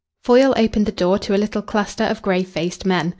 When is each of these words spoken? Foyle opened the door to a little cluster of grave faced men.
Foyle 0.23 0.55
opened 0.57 0.87
the 0.87 0.91
door 0.91 1.19
to 1.19 1.35
a 1.35 1.37
little 1.37 1.61
cluster 1.61 2.05
of 2.05 2.23
grave 2.23 2.49
faced 2.49 2.87
men. 2.87 3.09